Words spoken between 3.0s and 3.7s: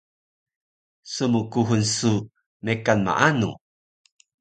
maanu?